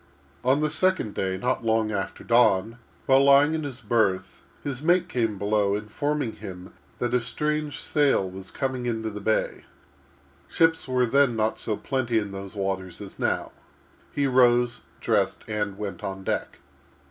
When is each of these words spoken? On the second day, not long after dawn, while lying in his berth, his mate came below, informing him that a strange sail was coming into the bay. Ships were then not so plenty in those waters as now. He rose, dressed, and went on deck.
On 0.43 0.61
the 0.61 0.71
second 0.71 1.13
day, 1.13 1.37
not 1.37 1.63
long 1.63 1.91
after 1.91 2.23
dawn, 2.23 2.79
while 3.05 3.23
lying 3.23 3.53
in 3.53 3.61
his 3.63 3.81
berth, 3.81 4.41
his 4.63 4.81
mate 4.81 5.07
came 5.07 5.37
below, 5.37 5.75
informing 5.75 6.37
him 6.37 6.73
that 6.97 7.13
a 7.13 7.21
strange 7.21 7.79
sail 7.79 8.27
was 8.27 8.49
coming 8.49 8.87
into 8.87 9.11
the 9.11 9.21
bay. 9.21 9.65
Ships 10.47 10.87
were 10.87 11.05
then 11.05 11.35
not 11.35 11.59
so 11.59 11.77
plenty 11.77 12.17
in 12.17 12.31
those 12.31 12.55
waters 12.55 12.99
as 12.99 13.19
now. 13.19 13.51
He 14.11 14.25
rose, 14.25 14.81
dressed, 15.01 15.43
and 15.47 15.77
went 15.77 16.03
on 16.03 16.23
deck. 16.23 16.57